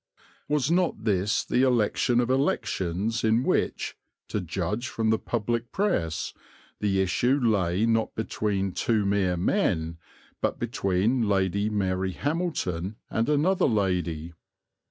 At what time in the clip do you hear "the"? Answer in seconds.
1.45-1.61, 5.11-5.19, 6.79-6.99